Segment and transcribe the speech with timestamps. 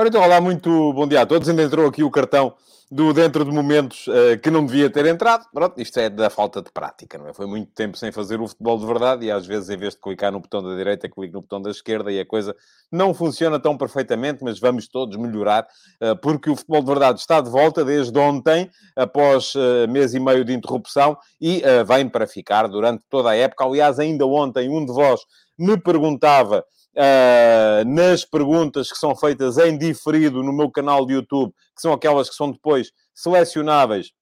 [0.00, 1.46] Ora então, olá, muito bom dia a todos.
[1.46, 2.54] Ainda entrou aqui o cartão
[2.90, 5.44] do dentro de momentos uh, que não devia ter entrado.
[5.52, 7.34] Pronto, isto é da falta de prática, não é?
[7.34, 10.00] Foi muito tempo sem fazer o futebol de verdade e às vezes, em vez de
[10.00, 12.56] clicar no botão da direita, clico no botão da esquerda e a coisa
[12.90, 15.68] não funciona tão perfeitamente, mas vamos todos melhorar,
[16.00, 20.18] uh, porque o futebol de verdade está de volta desde ontem, após uh, mês e
[20.18, 23.66] meio de interrupção, e vem para ficar durante toda a época.
[23.66, 25.20] Aliás, ainda ontem um de vós
[25.58, 26.64] me perguntava
[26.96, 31.92] uh, nas perguntas que são feitas em diferido no meu canal de YouTube, que são
[31.92, 34.12] aquelas que são depois selecionáveis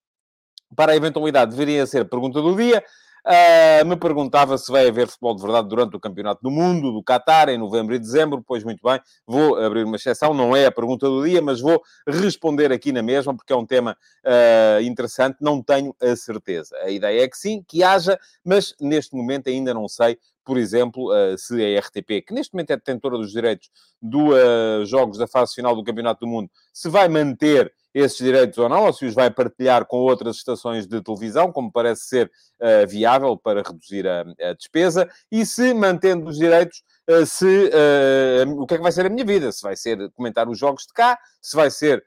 [0.75, 2.83] para a eventualidade, deveriam ser pergunta do dia.
[3.25, 7.03] Uh, me perguntava se vai haver futebol de verdade durante o Campeonato do Mundo, do
[7.03, 8.43] Qatar, em novembro e dezembro.
[8.45, 11.81] Pois muito bem, vou abrir uma exceção, não é a pergunta do dia, mas vou
[12.07, 16.75] responder aqui na mesma, porque é um tema uh, interessante, não tenho a certeza.
[16.77, 20.17] A ideia é que sim, que haja, mas neste momento ainda não sei
[20.49, 23.69] por exemplo, uh, se a RTP, que neste momento é detentora dos direitos
[24.01, 28.69] dos jogos da fase final do Campeonato do Mundo, se vai manter esses direitos ou
[28.69, 32.87] não, ou se os vai partilhar com outras estações de televisão, como parece ser uh,
[32.87, 38.65] viável para reduzir a, a, despesa, e se mantendo os direitos, uh, se, uh, o
[38.67, 39.51] que é que vai ser a minha vida?
[39.51, 42.03] Se vai ser comentar os jogos de cá, se vai ser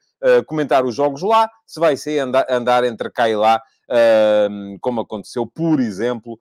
[0.46, 3.60] comentar os jogos lá, se vai ser andar, andar entre cá e lá,
[4.80, 6.38] como aconteceu, por exemplo,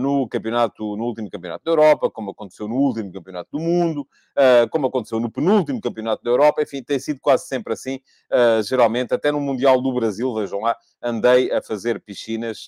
[0.00, 4.68] no campeonato, no último campeonato da Europa, como aconteceu no último campeonato do mundo, uh,
[4.70, 8.00] como aconteceu no penúltimo campeonato da Europa, enfim, tem sido quase sempre assim,
[8.30, 12.66] uh, geralmente, até no Mundial do Brasil, vejam lá, andei a fazer piscinas,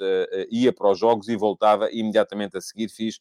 [0.51, 3.19] ia para os jogos e voltava imediatamente a seguir, fiz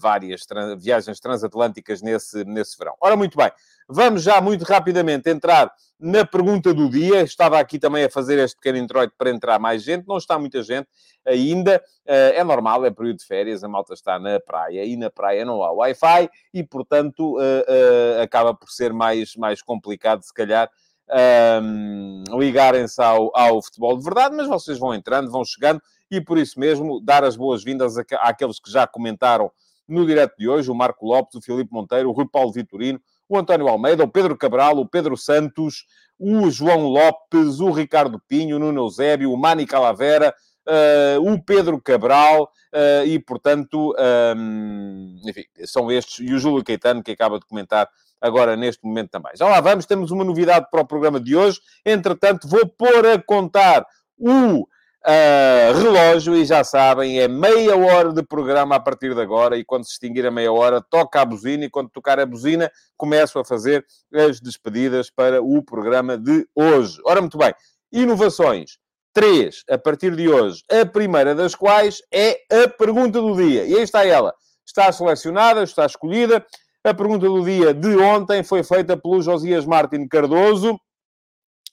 [0.00, 2.94] várias trans viagens transatlânticas nesse, nesse verão.
[2.98, 3.50] Ora, muito bem,
[3.86, 5.70] vamos já muito rapidamente entrar
[6.04, 7.22] na pergunta do dia.
[7.22, 10.62] Estava aqui também a fazer este pequeno introito para entrar mais gente, não está muita
[10.62, 10.86] gente
[11.24, 11.82] ainda.
[12.04, 15.46] Eh, é normal, é período de férias, a malta está na praia e na praia
[15.46, 20.70] não há Wi-Fi e, portanto, eh, eh, acaba por ser mais, mais complicado, se calhar,
[21.10, 26.36] ehm, ligarem-se ao, ao futebol de verdade, mas vocês vão entrando, vão chegando e por
[26.36, 29.50] isso mesmo dar as boas-vindas àqueles que já comentaram
[29.88, 33.00] no direto de hoje, o Marco Lopes, o Filipe Monteiro, o Rui Paulo Vitorino,
[33.34, 35.86] o António Almeida, o Pedro Cabral, o Pedro Santos,
[36.18, 40.34] o João Lopes, o Ricardo Pinho, o Nuno Eusébio, o Mani Calavera,
[40.66, 43.94] uh, o Pedro Cabral, uh, e portanto,
[44.36, 47.88] um, enfim, são estes, e o Júlio Caetano, que acaba de comentar
[48.20, 49.32] agora neste momento também.
[49.36, 51.60] Já lá vamos, temos uma novidade para o programa de hoje.
[51.84, 53.84] Entretanto, vou pôr a contar
[54.18, 54.66] o
[55.06, 59.62] Uh, relógio, e já sabem, é meia hora de programa a partir de agora, e
[59.62, 63.38] quando se extinguir a meia hora, toca a buzina, e quando tocar a buzina, começo
[63.38, 63.84] a fazer
[64.14, 66.98] as despedidas para o programa de hoje.
[67.04, 67.54] Ora, muito bem,
[67.92, 68.78] inovações
[69.14, 73.64] três a partir de hoje, a primeira das quais é a pergunta do dia.
[73.64, 74.34] E aí está ela.
[74.66, 76.44] Está selecionada, está escolhida.
[76.82, 80.74] A pergunta do dia de ontem foi feita pelo Josias Martin Cardoso.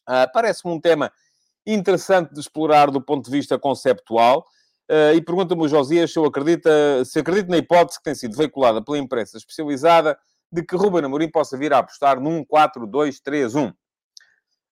[0.08, 1.12] Uh, Parece-me um tema
[1.66, 4.46] interessante de explorar do ponto de vista conceptual.
[4.90, 8.36] Uh, e pergunta-me o Josias se, eu acredita, se acredita na hipótese que tem sido
[8.36, 10.18] veiculada pela imprensa especializada
[10.52, 13.74] de que Ruben Amorim possa vir a apostar num 4-2-3-1.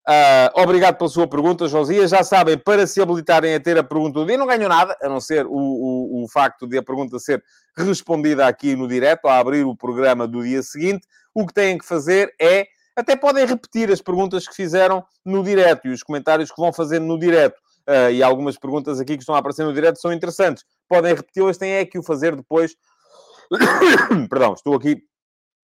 [0.10, 2.10] Uh, obrigado pela sua pergunta, Josias.
[2.10, 5.08] Já sabem, para se habilitarem a ter a pergunta do dia, não ganham nada, a
[5.08, 7.44] não ser o, o, o facto de a pergunta ser
[7.78, 11.08] respondida aqui no direto, a abrir o programa do dia seguinte.
[11.34, 15.88] O que têm que fazer é, até podem repetir as perguntas que fizeram no direto
[15.88, 17.58] e os comentários que vão fazendo no direto.
[17.88, 20.64] Uh, e algumas perguntas aqui que estão a aparecer no direto são interessantes.
[20.88, 22.76] Podem repeti-las, têm é que o fazer depois.
[24.30, 25.02] Perdão, estou aqui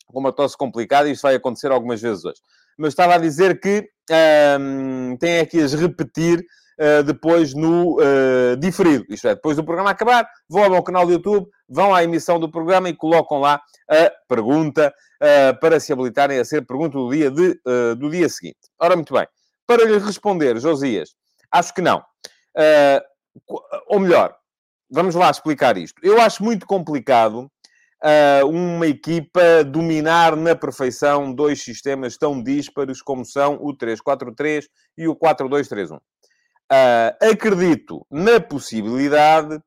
[0.08, 2.40] com uma tosse complicada e isto vai acontecer algumas vezes hoje
[2.78, 3.88] mas estava a dizer que
[4.60, 6.40] um, tem aqui as repetir
[6.80, 9.06] uh, depois no uh, diferido.
[9.10, 12.40] Isto é, depois do programa acabar, vão ao meu canal do YouTube, vão à emissão
[12.40, 14.94] do programa e colocam lá a pergunta
[15.26, 17.60] uh, para se habilitarem a ser pergunta do dia, de,
[17.98, 18.60] do dia seguinte.
[18.80, 19.28] Ora, muito bem.
[19.68, 21.16] Para lhe responder, Josias,
[21.52, 22.04] acho que não.
[23.88, 24.36] ou melhor,
[24.90, 26.00] vamos lá explicar isto.
[26.04, 27.50] Eu acho muito complicado
[28.06, 34.66] uh, uma equipa dominar na perfeição dois sistemas tão díspares como são o 3-4-3
[34.98, 35.98] e o 4-2-3-1.
[35.98, 36.02] Uh,
[37.32, 39.62] acredito na possibilidade uh,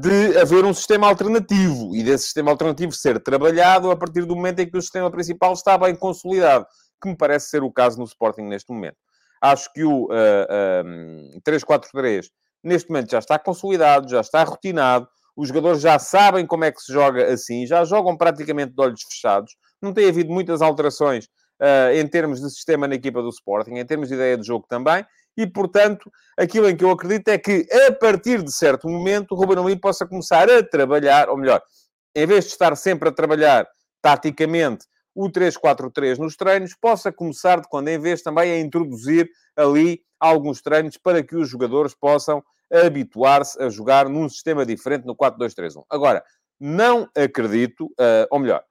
[0.00, 4.60] de haver um sistema alternativo e desse sistema alternativo ser trabalhado a partir do momento
[4.60, 6.66] em que o sistema principal está bem consolidado,
[7.00, 8.96] que me parece ser o caso no Sporting neste momento.
[9.42, 12.26] Acho que o uh, 3-4-3
[12.62, 16.80] neste momento já está consolidado, já está rotinado, os jogadores já sabem como é que
[16.80, 19.56] se joga assim, já jogam praticamente de olhos fechados.
[19.80, 21.24] Não tem havido muitas alterações
[21.60, 24.66] uh, em termos de sistema na equipa do Sporting, em termos de ideia de jogo
[24.68, 25.04] também,
[25.36, 29.34] e, portanto, aquilo em que eu acredito é que, a partir de certo momento, o
[29.36, 31.62] Ruben Amorim possa começar a trabalhar, ou melhor,
[32.14, 33.66] em vez de estar sempre a trabalhar
[34.02, 40.00] taticamente o 3-4-3 nos treinos, possa começar de quando em vez também a introduzir ali
[40.18, 42.42] alguns treinos para que os jogadores possam
[42.72, 45.82] habituar-se a jogar num sistema diferente no 4-2-3-1.
[45.90, 46.22] Agora,
[46.58, 48.62] não acredito, uh, ou melhor,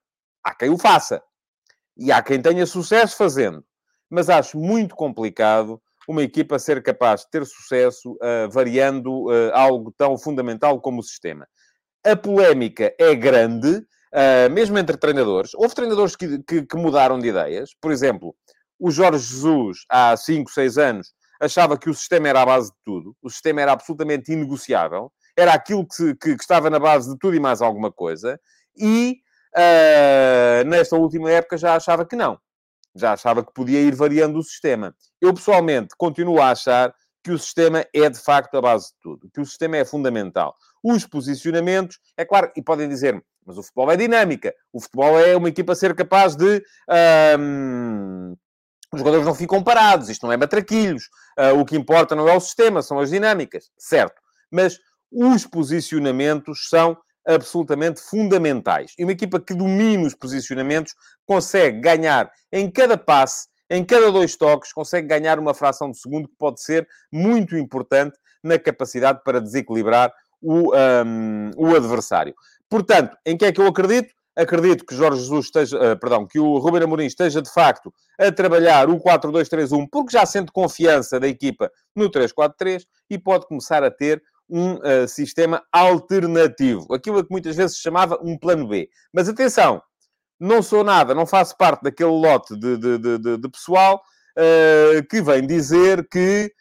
[0.44, 1.22] há quem o faça
[1.98, 3.66] e há quem tenha sucesso fazendo,
[4.10, 9.94] mas acho muito complicado uma equipa ser capaz de ter sucesso uh, variando uh, algo
[9.96, 11.48] tão fundamental como o sistema.
[12.04, 15.52] A polémica é grande, uh, mesmo entre treinadores.
[15.54, 17.76] Houve treinadores que, que, que, mudaram de ideias.
[17.80, 18.36] Por exemplo,
[18.80, 22.78] o Jorge Jesus, há 5, 6 anos, achava que o sistema era a base de
[22.84, 23.16] tudo.
[23.22, 25.12] O sistema era absolutamente inegociável.
[25.38, 28.40] Era aquilo que, que estava na base de tudo e mais alguma coisa.
[28.76, 29.18] E,
[30.66, 32.40] nesta última época, já achava que não
[32.96, 34.96] já achava que podia ir variando o sistema.
[35.22, 36.94] Eu, pessoalmente, continuo a achar
[37.24, 39.30] que o sistema é, de facto, a base de tudo.
[39.34, 40.56] Que o sistema é fundamental.
[40.84, 44.54] Os posicionamentos, é claro, e podem dizer mas o futebol é dinâmica.
[44.72, 46.64] O futebol é uma equipa ser capaz de...
[48.94, 50.08] Os jogadores não ficam parados.
[50.08, 51.06] Isto não é matraquilhos.
[51.38, 53.72] Uh, o que importa não é o sistema, são as dinâmicas.
[53.76, 54.22] Certo.
[54.52, 54.78] Mas
[55.12, 56.96] os posicionamentos são
[57.30, 58.94] absolutamente fundamentais.
[58.98, 60.96] E uma equipa que domina os posicionamentos
[61.26, 66.28] consegue ganhar em cada passe, em cada dois toques, consegue ganhar uma fração de segundo
[66.28, 70.12] que pode ser muito importante na capacidade para desequilibrar
[70.42, 72.34] o, um, o adversário.
[72.68, 74.14] Portanto, em que é que eu acredito?
[74.36, 78.32] Acredito que Jorge Jesus esteja, uh, perdão, que o Ruben Amorim esteja de facto a
[78.32, 83.92] trabalhar o 4-2-3-1, porque já sente confiança da equipa no 3-4-3 e pode começar a
[83.92, 86.94] ter um uh, sistema alternativo.
[86.94, 88.90] Aquilo que muitas vezes se chamava um plano B.
[89.14, 89.82] Mas atenção,
[90.40, 94.02] não sou nada, não faço parte daquele lote de, de, de, de pessoal
[94.38, 96.52] uh, que vem dizer que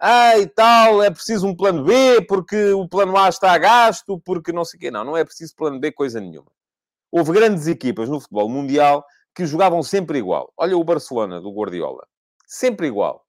[0.00, 4.20] ah, e tal, é preciso um plano B, porque o plano A está a gasto,
[4.24, 4.90] porque não sei o quê.
[4.92, 6.50] Não, não é preciso plano B coisa nenhuma.
[7.10, 9.04] Houve grandes equipas no futebol mundial
[9.34, 10.52] que jogavam sempre igual.
[10.56, 12.06] Olha o Barcelona, do Guardiola.
[12.46, 13.26] Sempre igual.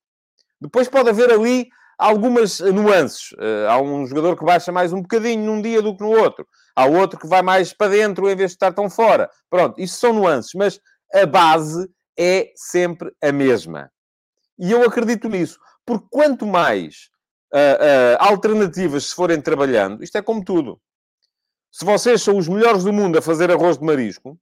[0.61, 1.69] Depois pode haver ali
[1.99, 3.33] algumas nuances.
[3.33, 6.47] Uh, há um jogador que baixa mais um bocadinho num dia do que no outro.
[6.73, 9.29] Há outro que vai mais para dentro em vez de estar tão fora.
[9.49, 10.79] Pronto, isso são nuances, mas
[11.13, 13.91] a base é sempre a mesma.
[14.57, 15.59] E eu acredito nisso.
[15.85, 17.09] Porque quanto mais
[17.53, 20.79] uh, uh, alternativas se forem trabalhando, isto é como tudo.
[21.71, 24.39] Se vocês são os melhores do mundo a fazer arroz de marisco,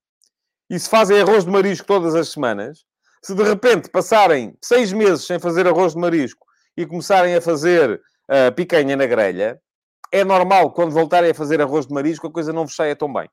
[0.70, 2.84] e se fazem arroz de marisco todas as semanas,
[3.24, 6.47] se de repente passarem seis meses sem fazer arroz de marisco
[6.78, 9.60] e começarem a fazer uh, picanha na grelha,
[10.12, 13.12] é normal, quando voltarem a fazer arroz de marisco, a coisa não vos saia tão
[13.12, 13.28] bem.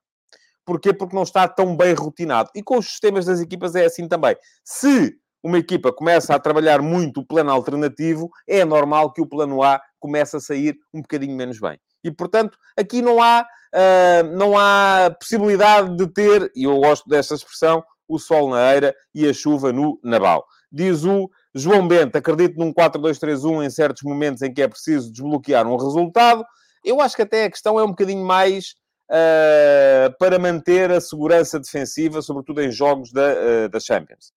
[0.64, 0.92] Porquê?
[0.92, 2.50] Porque não está tão bem rotinado.
[2.54, 4.34] E com os sistemas das equipas é assim também.
[4.64, 9.62] Se uma equipa começa a trabalhar muito o plano alternativo, é normal que o plano
[9.62, 11.78] A comece a sair um bocadinho menos bem.
[12.02, 17.34] E, portanto, aqui não há, uh, não há possibilidade de ter, e eu gosto desta
[17.34, 20.44] expressão, o sol na eira e a chuva no nabal.
[20.72, 25.66] Diz o João Bento, acredito num 4-2-3-1 em certos momentos em que é preciso desbloquear
[25.66, 26.44] um resultado.
[26.84, 28.74] Eu acho que até a questão é um bocadinho mais
[29.10, 34.32] uh, para manter a segurança defensiva, sobretudo em jogos da, uh, da Champions.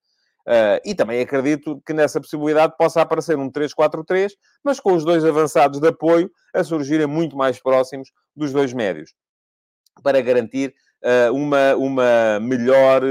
[0.48, 4.32] Uh, e também acredito que nessa possibilidade possa aparecer um 3-4-3,
[4.64, 9.14] mas com os dois avançados de apoio a surgirem muito mais próximos dos dois médios,
[10.04, 10.74] para garantir
[11.32, 13.02] uma, uma melhor.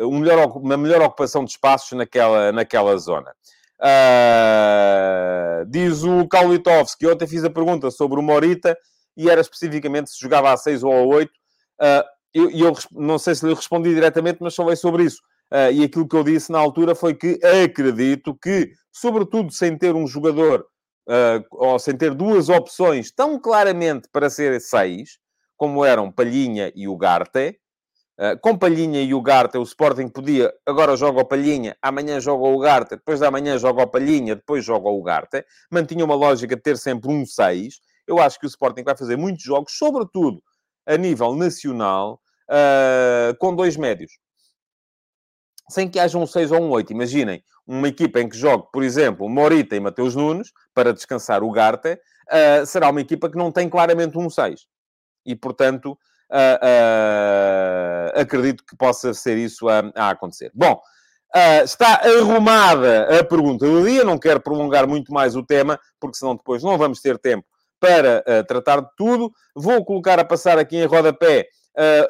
[0.00, 3.32] Um melhor, uma melhor ocupação de espaços naquela, naquela zona.
[3.80, 8.76] Uh, diz o Kaulitovski, ontem fiz a pergunta sobre o Morita
[9.16, 11.28] e era especificamente se jogava a 6 ou a 8.
[11.28, 11.32] Uh,
[11.80, 15.20] ah, eu, eu, não sei se lhe respondi diretamente, mas falei sobre isso.
[15.50, 19.94] Uh, e aquilo que eu disse na altura foi que acredito que, sobretudo sem ter
[19.94, 20.66] um jogador,
[21.50, 25.18] ou sem ter duas opções tão claramente para ser 6,
[25.56, 27.58] como eram Palhinha e o Garte,
[28.20, 32.44] Uh, com Palhinha e o Garta, o Sporting podia, agora joga o Palhinha, amanhã joga
[32.44, 35.42] o Garta, depois da manhã joga o Palhinha, depois joga o Garta.
[35.70, 37.80] Mantinha uma lógica de ter sempre um 6.
[38.06, 40.42] Eu acho que o Sporting vai fazer muitos jogos, sobretudo
[40.86, 44.12] a nível nacional, uh, com dois médios.
[45.70, 46.92] Sem que haja um 6 ou um 8.
[46.92, 51.50] Imaginem, uma equipa em que jogue, por exemplo, Morita e Mateus Nunes, para descansar o
[51.50, 51.98] Garta,
[52.28, 54.66] uh, será uma equipa que não tem claramente um 6.
[55.24, 55.96] E, portanto,
[56.30, 60.50] uh, uh, acredito que possa ser isso a, a acontecer.
[60.54, 64.04] Bom, uh, está arrumada a pergunta do dia.
[64.04, 67.44] Não quero prolongar muito mais o tema, porque senão depois não vamos ter tempo
[67.78, 69.32] para tratar de tudo.
[69.56, 71.46] Vou colocar a passar aqui em rodapé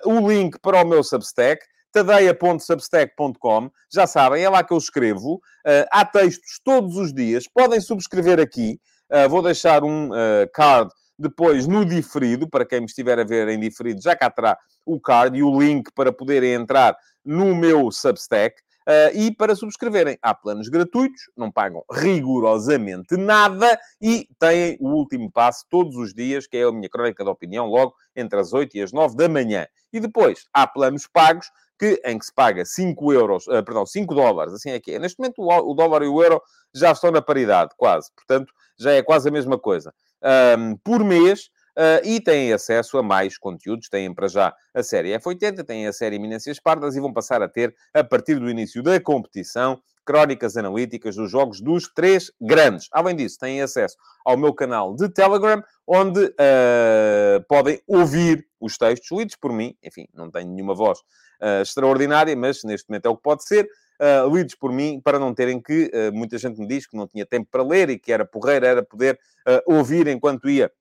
[0.04, 1.64] o link para o meu Substack.
[1.92, 3.70] tadeia.substack.com.
[3.92, 5.34] Já sabem, é lá que eu escrevo.
[5.34, 7.44] Uh, há textos todos os dias.
[7.46, 8.80] Podem subscrever aqui.
[9.12, 13.48] Uh, vou deixar um uh, card depois no diferido, para quem me estiver a ver
[13.48, 17.92] em diferido, já cá terá o card e o link para poderem entrar no meu
[17.92, 18.56] Substack.
[18.88, 25.30] Uh, e para subscreverem, há planos gratuitos, não pagam rigorosamente nada e têm o último
[25.30, 28.78] passo todos os dias, que é a minha crónica de opinião, logo entre as 8
[28.78, 29.66] e as 9 da manhã.
[29.92, 31.46] E depois há planos pagos
[31.78, 34.98] que, em que se paga 5 euros, uh, perdão, 5 dólares, assim é que é.
[34.98, 36.42] Neste momento o, o, dólar e o euro
[36.74, 38.10] já estão na paridade, quase.
[38.16, 39.92] Portanto, já é quase a mesma coisa.
[40.22, 43.88] Um, por mês, Uh, e têm acesso a mais conteúdos.
[43.88, 47.48] Têm para já a série F80, têm a série Eminências Pardas e vão passar a
[47.48, 52.88] ter, a partir do início da competição, crónicas analíticas dos jogos dos três grandes.
[52.90, 53.96] Além disso, têm acesso
[54.26, 59.74] ao meu canal de Telegram, onde uh, podem ouvir os textos lidos por mim.
[59.82, 63.68] Enfim, não tenho nenhuma voz uh, extraordinária, mas neste momento é o que pode ser.
[64.00, 67.06] Uh, lidos por mim, para não terem que, uh, muita gente me diz que não
[67.06, 70.72] tinha tempo para ler e que era porreira, era poder uh, ouvir enquanto ia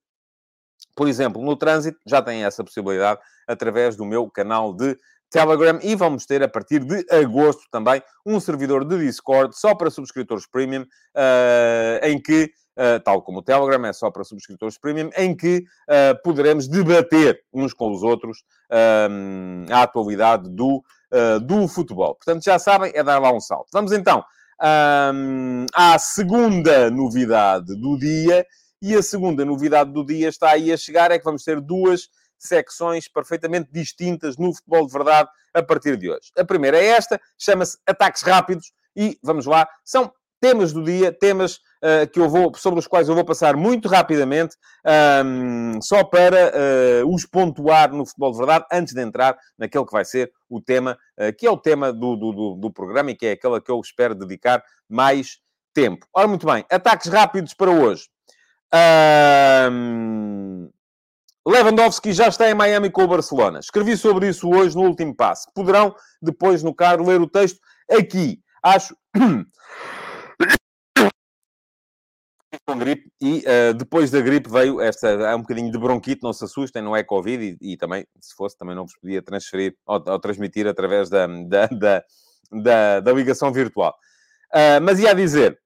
[0.95, 4.97] por exemplo, no trânsito, já têm essa possibilidade através do meu canal de
[5.29, 9.89] Telegram e vamos ter a partir de agosto também um servidor de Discord só para
[9.89, 15.09] subscritores premium, uh, em que, uh, tal como o Telegram é só para subscritores premium,
[15.15, 18.43] em que uh, poderemos debater uns com os outros
[19.71, 20.83] a atualidade do,
[21.42, 22.16] do futebol.
[22.16, 23.68] Portanto, já sabem, é dar lá um salto.
[23.74, 24.24] Vamos então
[25.74, 28.46] à segunda novidade do dia
[28.82, 32.10] e a segunda novidade do dia está aí a chegar, é que vamos ter duas
[32.38, 36.32] secções perfeitamente distintas no futebol de verdade a partir de hoje.
[36.38, 41.60] A primeira é esta, chama-se Ataques Rápidos, e vamos lá, são temas do dia, temas
[41.83, 44.55] uh, que eu vou, sobre os quais eu vou passar muito rapidamente,
[45.25, 46.51] um, só para
[47.03, 50.62] uh, os pontuar no futebol de verdade, antes de entrar naquele que vai ser o
[50.62, 53.71] tema, uh, que é o tema do, do, do, programa e que é aquele que
[53.71, 55.39] eu espero dedicar mais
[55.74, 56.05] tempo.
[56.13, 58.07] Ora, muito bem, ataques rápidos para hoje.
[59.71, 60.69] Um...
[61.48, 63.59] Lewandowski já está em Miami com o Barcelona.
[63.59, 65.48] Escrevi sobre isso hoje no último passo.
[65.55, 67.59] Poderão, depois no card, ler o texto
[67.89, 68.39] aqui.
[68.62, 68.95] Acho.
[72.73, 76.33] com gripe e uh, depois da gripe veio esta, há um bocadinho de bronquite, não
[76.33, 79.75] se assustem, não é Covid e, e também, se fosse, também não vos podia transferir
[79.85, 82.03] ou, ou transmitir através da, da, da,
[82.51, 83.95] da, da ligação virtual.
[84.53, 85.59] Uh, mas ia dizer,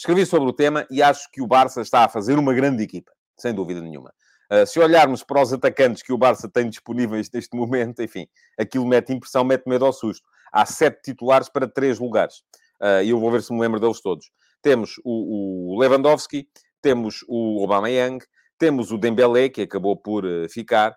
[0.00, 3.12] Escrevi sobre o tema e acho que o Barça está a fazer uma grande equipa,
[3.36, 4.14] sem dúvida nenhuma.
[4.50, 8.26] Uh, se olharmos para os atacantes que o Barça tem disponíveis neste momento, enfim,
[8.58, 10.26] aquilo mete impressão, mete medo ao susto.
[10.50, 12.38] Há sete titulares para três lugares.
[12.80, 14.30] Uh, e eu vou ver se me lembro deles todos.
[14.62, 16.48] Temos o, o Lewandowski,
[16.82, 18.24] temos o Aubameyang,
[18.58, 20.94] temos o Dembélé, que acabou por uh, ficar,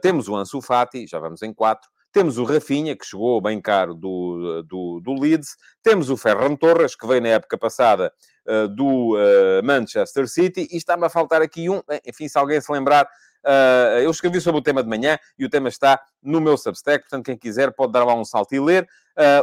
[0.00, 3.92] temos o Ansu Fati, já vamos em quatro, temos o Rafinha, que chegou bem caro
[3.92, 5.56] do, do, do Leeds.
[5.82, 8.12] Temos o Ferran Torres, que veio na época passada
[8.46, 10.68] uh, do uh, Manchester City.
[10.70, 11.82] E está-me a faltar aqui um.
[12.06, 13.08] Enfim, se alguém se lembrar,
[13.44, 17.04] Uh, eu escrevi sobre o tema de manhã e o tema está no meu Substack,
[17.04, 18.88] portanto, quem quiser pode dar lá um salto e ler.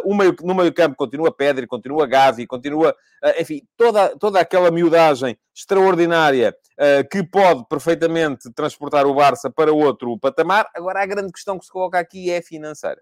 [0.04, 4.72] Uh, meio, no meio campo continua Pedri, continua Gavi, continua, uh, enfim, toda, toda aquela
[4.72, 6.56] miudagem extraordinária
[7.12, 10.68] que pode perfeitamente transportar o Barça para outro patamar.
[10.74, 13.00] Agora, a grande questão que se coloca aqui é financeira.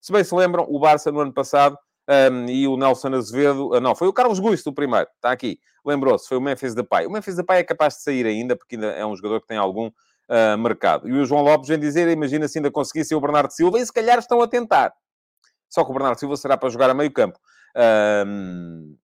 [0.00, 3.94] Se bem se lembram, o Barça no ano passado um, e o Nelson Azevedo, não,
[3.94, 7.06] foi o Carlos Guisto o primeiro, está aqui, lembrou-se, foi o Memphis Depay.
[7.06, 9.56] O Memphis Depay é capaz de sair ainda, porque ainda é um jogador que tem
[9.56, 9.90] algum
[10.32, 11.08] uh, mercado.
[11.08, 13.92] E o João Lopes vem dizer, imagina se ainda conseguisse o Bernardo Silva, e se
[13.92, 14.92] calhar estão a tentar.
[15.68, 17.38] Só que o Bernardo Silva será para jogar a meio campo.
[18.26, 18.96] Um...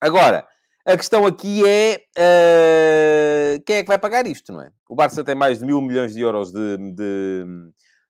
[0.00, 0.46] Agora,
[0.84, 3.62] a questão aqui é uh...
[3.64, 4.70] quem é que vai pagar isto, não é?
[4.88, 7.44] O Barça tem mais de mil milhões de euros de, de,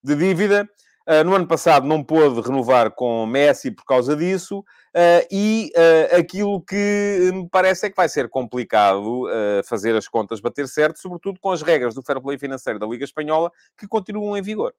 [0.03, 0.69] de dívida.
[1.09, 6.17] Uh, no ano passado não pôde renovar com Messi por causa disso, uh, e uh,
[6.21, 9.27] aquilo que me parece é que vai ser complicado
[9.65, 13.05] fazer as contas bater certo, sobretudo com as regras do fair play financeiro da Liga
[13.05, 14.75] Espanhola, que continuam em vigor.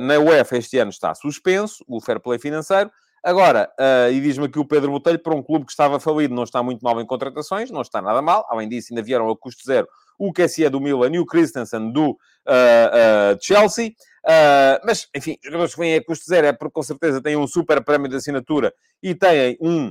[0.00, 3.68] na UEFA este ano está suspenso o fair play financeiro, Agora,
[4.12, 6.82] e diz-me aqui o Pedro Botelho, para um clube que estava falido, não está muito
[6.82, 8.46] mal em contratações, não está nada mal.
[8.48, 12.10] Além disso, ainda vieram a custo zero o é do Milan e o Christensen do
[12.10, 13.92] uh, uh, Chelsea.
[14.28, 17.46] Uh, mas, enfim, jogadores que vêm a custo zero é porque com certeza têm um
[17.46, 19.90] super prémio de assinatura e têm um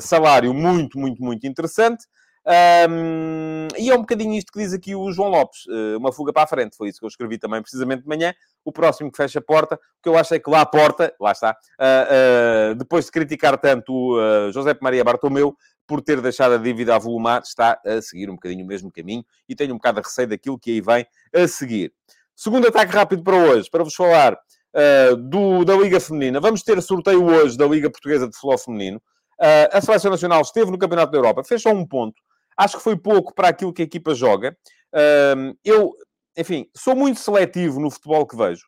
[0.00, 2.06] salário muito, muito, muito interessante.
[2.44, 6.32] Um, e é um bocadinho isto que diz aqui o João Lopes, uh, uma fuga
[6.32, 8.34] para a frente, foi isso que eu escrevi também precisamente de manhã.
[8.64, 11.14] O próximo que fecha a porta, o que eu acho é que lá a porta,
[11.20, 15.56] lá está, uh, uh, depois de criticar tanto o José Maria Bartomeu
[15.86, 19.24] por ter deixado a dívida a volumar, está a seguir um bocadinho o mesmo caminho
[19.48, 21.92] e tenho um bocado de receio daquilo que aí vem a seguir.
[22.34, 26.40] Segundo ataque rápido para hoje, para vos falar uh, do, da Liga Feminina.
[26.40, 29.02] Vamos ter sorteio hoje da Liga Portuguesa de Futebol Feminino.
[29.38, 32.20] Uh, a Seleção Nacional esteve no Campeonato da Europa, fez só um ponto.
[32.56, 34.56] Acho que foi pouco para aquilo que a equipa joga.
[34.92, 35.92] Uh, eu,
[36.36, 38.66] enfim, sou muito seletivo no futebol que vejo.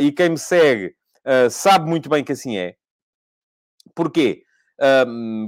[0.00, 0.94] e quem me segue
[1.50, 2.74] sabe muito bem que assim é.
[3.94, 4.42] Porquê?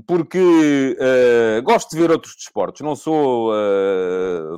[0.07, 0.97] porque
[1.65, 2.81] gosto de ver outros desportos.
[2.81, 3.53] Não sou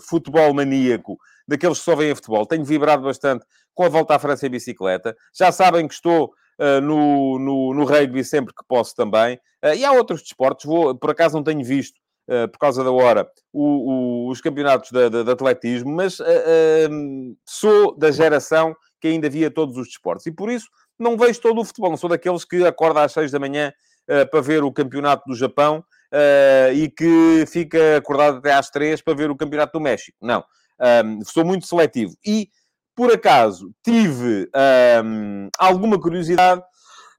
[0.01, 1.19] futebol maníaco
[1.53, 2.45] daqueles que só veem futebol.
[2.47, 3.45] Tenho vibrado bastante
[3.75, 5.17] com a volta à França em bicicleta.
[5.35, 9.37] Já sabem que estou uh, no, no, no rugby sempre que posso também.
[9.65, 10.65] Uh, e há outros desportos.
[10.65, 11.97] Vou, por acaso não tenho visto,
[12.29, 16.19] uh, por causa da hora, o, o, os campeonatos de, de, de, atletismo, mas
[17.47, 20.27] sou da geração que ainda via todos os desportos.
[20.27, 20.67] E por isso
[20.99, 21.91] não vejo todo o futebol.
[21.91, 23.73] Não sou daqueles que acorda às seis da manhã
[24.31, 25.85] para ver o campeonato do Japão
[26.73, 30.17] e que fica acordado até às três para ver o campeonato do México.
[30.21, 30.45] Não.
[30.83, 32.15] Um, sou muito seletivo.
[32.27, 32.49] E
[32.95, 34.51] por acaso, tive
[35.05, 36.63] um, alguma curiosidade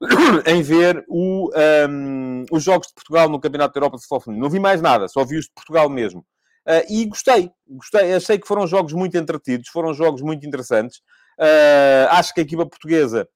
[0.46, 1.50] em ver o,
[1.88, 4.44] um, os Jogos de Portugal no Campeonato da Europa de Futebol Feminino.
[4.44, 6.20] Não vi mais nada, só vi os de Portugal mesmo.
[6.66, 8.14] Uh, e gostei, gostei.
[8.14, 10.98] Achei que foram jogos muito entretidos, foram jogos muito interessantes.
[11.38, 13.28] Uh, acho que a equipa portuguesa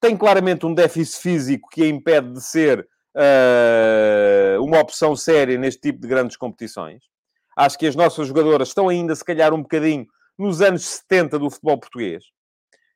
[0.00, 5.80] tem claramente um déficit físico que a impede de ser uh, uma opção séria neste
[5.80, 7.11] tipo de grandes competições.
[7.56, 10.06] Acho que as nossas jogadoras estão ainda, se calhar, um bocadinho
[10.38, 12.24] nos anos 70 do futebol português,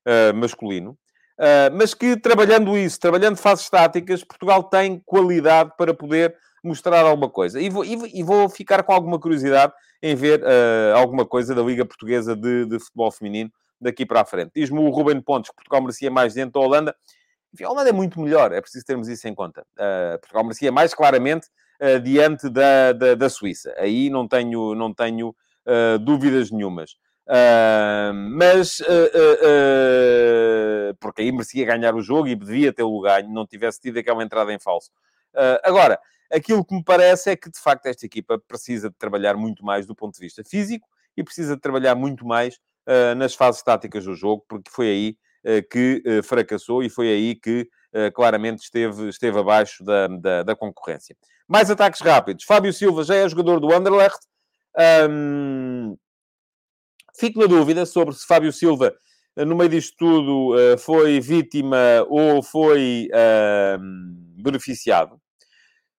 [0.07, 0.93] uh, masculino,
[1.39, 6.35] uh, mas que trabalhando isso, trabalhando fases táticas, Portugal tem qualidade para poder
[6.65, 7.61] mostrar alguma coisa.
[7.61, 9.73] E vou, e, e vou ficar com alguma curiosidade
[10.03, 14.25] em ver uh, alguma coisa da Liga Portuguesa de, de Futebol Feminino daqui para a
[14.25, 14.53] frente.
[14.55, 16.97] Diz-me o Ruben Pontes que Portugal merecia mais dentro da Holanda.
[17.53, 19.63] Enfim, a Holanda é muito melhor, é preciso termos isso em conta.
[19.79, 21.49] Uh, Portugal merecia mais claramente
[21.81, 23.75] uh, diante da, da, da, Suíça.
[23.79, 25.35] Aí não tenho, não tenho
[25.67, 26.93] uh, dúvidas nenhumas.
[27.27, 28.87] Uh, mas, uh,
[31.01, 34.53] porque aí merecia ganhar o jogo e devia tê-lo ganho, não tivesse tido aquela entrada
[34.53, 34.91] em falso.
[35.63, 35.99] agora,
[36.33, 39.87] aquilo que me parece é que, de facto, esta equipa precisa de trabalhar muito mais
[39.87, 42.59] do ponto de vista físico e precisa de trabalhar muito mais
[43.17, 45.17] nas fases táticas do jogo, porque foi aí
[45.71, 47.69] que fracassou e foi aí que
[48.15, 51.17] claramente esteve, esteve abaixo da, da, da, concorrência.
[51.49, 52.45] Mais ataques rápidos.
[52.45, 54.19] Fábio Silva já é jogador do Anderlecht.
[55.09, 55.97] Um,
[57.19, 58.95] Fico na dúvida sobre se Fábio Silva,
[59.37, 63.79] eh, no meio disto tudo, eh, foi vítima ou foi uh,
[64.43, 65.19] beneficiado.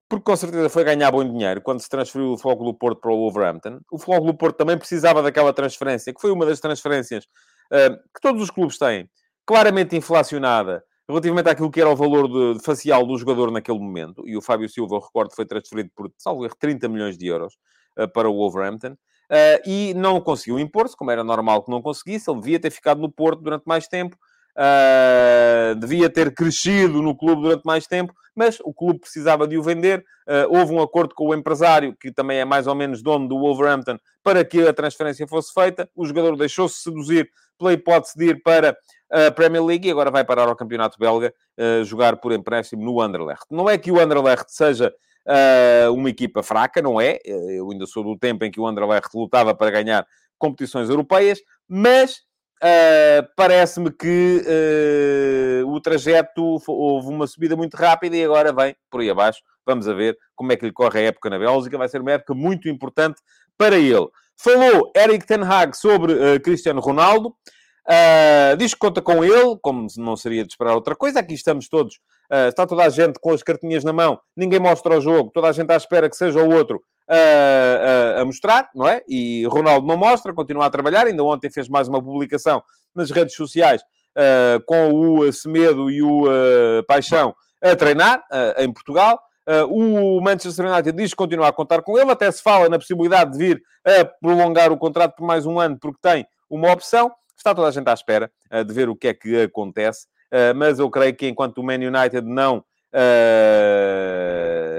[0.08, 3.12] Porque com certeza foi ganhar bom dinheiro quando se transferiu o Fogo do Porto para
[3.12, 3.80] o Wolverhampton.
[3.92, 8.22] O Fogo do Porto também precisava daquela transferência, que foi uma das transferências uh, que
[8.22, 9.10] todos os clubes têm,
[9.46, 14.28] claramente inflacionada relativamente àquilo que era o valor de, facial do jogador naquele momento.
[14.28, 17.54] E o Fábio Silva, eu recordo, foi transferido por, salvo 30 milhões de euros
[17.98, 18.92] uh, para o Wolverhampton.
[19.30, 22.30] Uh, e não conseguiu impor-se, como era normal que não conseguisse.
[22.30, 24.18] Ele devia ter ficado no Porto durante mais tempo,
[24.58, 29.64] uh, devia ter crescido no clube durante mais tempo, mas o clube precisava de o
[29.64, 30.04] vender.
[30.50, 33.98] Houve um acordo com o empresário, que também é mais ou menos dono do Wolverhampton,
[34.22, 35.90] para que a transferência fosse feita.
[35.96, 38.78] O jogador deixou-se seduzir pela hipótese de ir para
[39.10, 41.34] a Premier League e agora vai parar ao Campeonato Belga
[41.86, 43.46] jogar por empréstimo no Anderlecht.
[43.50, 44.94] Não é que o Anderlecht seja
[45.28, 47.20] uh, uma equipa fraca, não é?
[47.26, 52.22] Eu ainda sou do tempo em que o Anderlecht lutava para ganhar competições europeias, mas
[52.64, 54.44] uh, parece-me que
[55.64, 59.42] uh, o trajeto houve uma subida muito rápida e agora vem por aí abaixo.
[59.66, 61.78] Vamos a ver como é que lhe corre a época na Bélgica.
[61.78, 63.22] Vai ser uma época muito importante
[63.58, 64.08] para ele.
[64.38, 67.36] Falou Eric Ten Hag sobre uh, Cristiano Ronaldo.
[67.88, 71.20] Uh, diz que conta com ele, como não seria de esperar outra coisa.
[71.20, 74.98] Aqui estamos todos Uh, está toda a gente com as cartinhas na mão, ninguém mostra
[74.98, 78.70] o jogo, toda a gente à espera que seja o outro uh, uh, a mostrar,
[78.76, 79.02] não é?
[79.08, 81.08] E Ronaldo não mostra, continua a trabalhar.
[81.08, 82.62] Ainda ontem fez mais uma publicação
[82.94, 83.82] nas redes sociais
[84.66, 86.24] com o Semedo e o
[86.88, 88.24] Paixão a treinar
[88.58, 89.22] em Portugal.
[89.70, 93.34] o Manchester United diz que continua a contar com ele, até se fala na possibilidade
[93.34, 97.12] de vir a prolongar o contrato por mais um ano, porque tem uma opção.
[97.38, 98.32] Está toda a gente à espera
[98.66, 100.08] de ver o que é que acontece.
[100.28, 102.64] Uh, mas eu creio que enquanto o Man United não, uh,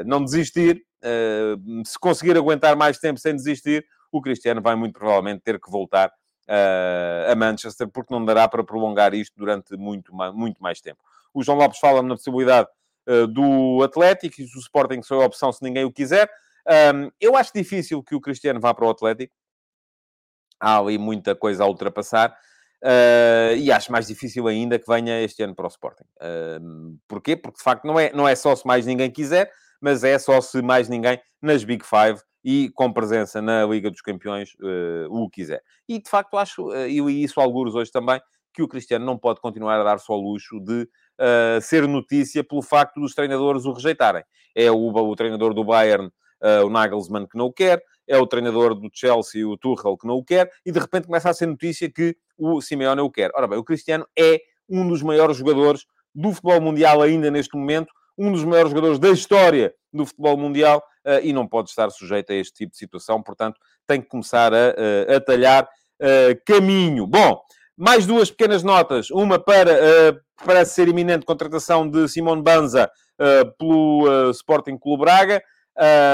[0.04, 0.84] não desistir,
[1.84, 6.12] se conseguir aguentar mais tempo sem desistir, o Cristiano vai muito provavelmente ter que voltar
[7.30, 10.98] a Manchester, porque não dará para prolongar isto durante muito, muito mais tempo.
[11.32, 12.66] O João Lopes fala na possibilidade
[13.30, 16.28] do Atlético e o Sporting só é a opção se ninguém o quiser.
[17.20, 19.32] Eu acho difícil que o Cristiano vá para o Atlético.
[20.60, 22.36] Há ali muita coisa a ultrapassar.
[22.82, 26.04] Uh, e acho mais difícil ainda que venha este ano para o Sporting.
[26.20, 27.36] Uh, porquê?
[27.36, 30.40] Porque de facto não é, não é só se mais ninguém quiser, mas é só
[30.40, 35.28] se mais ninguém nas Big Five e com presença na Liga dos Campeões uh, o
[35.28, 35.60] quiser.
[35.88, 38.20] E de facto acho, e isso alguns hoje também,
[38.54, 40.88] que o Cristiano não pode continuar a dar-se ao luxo de
[41.62, 44.24] ser notícia pelo facto dos treinadores o rejeitarem.
[44.54, 46.10] É o, o treinador do Bayern,
[46.64, 50.16] o Nagelsmann, que não o quer, é o treinador do Chelsea, o Tuchel, que não
[50.16, 53.30] o quer, e de repente começa a ser notícia que o Simeone o quer.
[53.34, 57.92] Ora bem, o Cristiano é um dos maiores jogadores do futebol mundial ainda neste momento,
[58.16, 62.32] um dos maiores jogadores da história do futebol mundial uh, e não pode estar sujeito
[62.32, 67.06] a este tipo de situação, portanto, tem que começar a, uh, a talhar uh, caminho.
[67.06, 67.40] Bom,
[67.76, 69.10] mais duas pequenas notas.
[69.10, 72.90] Uma para, parece ser iminente contratação de Simone Banza
[73.56, 75.40] pelo Sporting Clube Braga.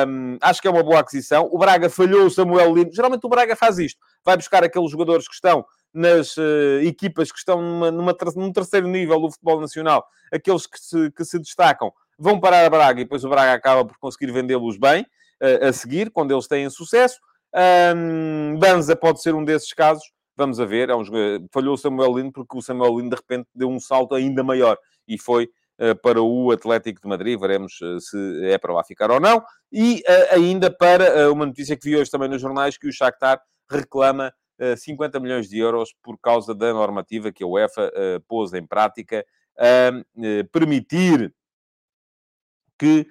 [0.06, 1.48] Um, acho que é uma boa aquisição.
[1.50, 2.92] O Braga falhou o Samuel Lino.
[2.92, 3.98] Geralmente o Braga faz isto.
[4.24, 8.88] Vai buscar aqueles jogadores que estão nas uh, equipas que estão numa, numa, num terceiro
[8.88, 13.04] nível do futebol nacional, aqueles que se, que se destacam, vão parar a Braga e
[13.04, 15.02] depois o Braga acaba por conseguir vendê-los bem
[15.40, 17.20] uh, a seguir, quando eles têm sucesso.
[17.96, 20.02] Um, Danza pode ser um desses casos.
[20.36, 20.90] Vamos a ver.
[20.90, 21.04] É um,
[21.52, 24.76] falhou o Samuel Lino porque o Samuel Lino de repente deu um salto ainda maior
[25.06, 25.48] e foi
[26.02, 27.38] para o Atlético de Madrid.
[27.38, 29.42] Veremos se é para lá ficar ou não.
[29.72, 34.32] E ainda para uma notícia que vi hoje também nos jornais que o Shakhtar reclama
[34.76, 37.90] 50 milhões de euros por causa da normativa que a UEFA
[38.28, 39.24] pôs em prática
[39.58, 39.90] a
[40.52, 41.34] permitir
[42.78, 43.06] que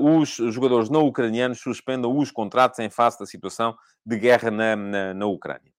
[0.00, 5.14] os jogadores não ucranianos suspendam os contratos em face da situação de guerra na, na,
[5.14, 5.72] na Ucrânia.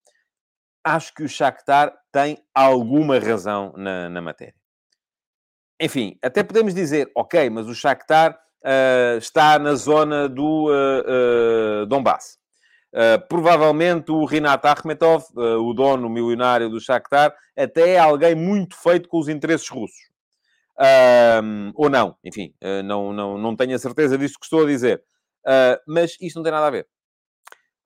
[0.84, 4.61] Acho que o Shakhtar tem alguma razão na, na matéria.
[5.82, 8.38] Enfim, até podemos dizer, ok, mas o Shakhtar
[9.20, 10.70] está na zona do
[11.90, 12.40] Donbass.
[12.94, 18.76] Uh, provavelmente o Rinat Akhmetov, uh, o dono milionário do Shakhtar, até é alguém muito
[18.76, 20.12] feito com os interesses russos.
[20.78, 24.68] Uh, ou não, enfim, uh, não, não, não tenho a certeza disto que estou a
[24.68, 25.02] dizer.
[25.88, 26.86] mas isto não tem nada a ver.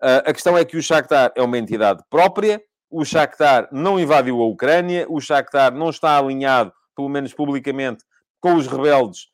[0.01, 4.47] a questão é que o Shakhtar é uma entidade própria, o Shakhtar não invadiu a
[4.47, 8.03] Ucrânia, o Shakhtar não está alinhado, pelo menos publicamente,
[8.39, 9.27] com os rebeldes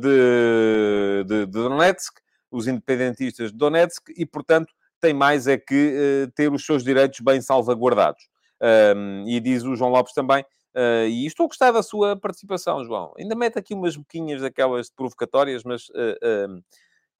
[0.00, 6.32] de, de, de Donetsk, os independentistas de Donetsk, e, portanto, tem mais é que uh,
[6.32, 8.28] ter os seus direitos bem salvaguardados.
[8.62, 10.42] Um, e diz o João Lopes também,
[10.76, 13.14] uh, e estou a gostar da sua participação, João.
[13.18, 16.62] Ainda mete aqui umas boquinhas daquelas provocatórias, mas uh,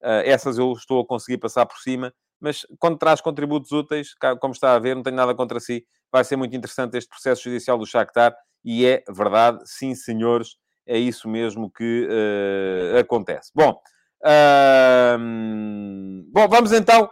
[0.03, 2.13] essas eu estou a conseguir passar por cima.
[2.39, 5.87] Mas quando traz contributos úteis, como está a ver, não tenho nada contra si.
[6.11, 8.35] Vai ser muito interessante este processo judicial do Shakhtar.
[8.65, 12.09] E é verdade, sim, senhores, é isso mesmo que
[12.99, 13.51] acontece.
[13.55, 13.81] Bom,
[16.33, 17.09] bom, vamos então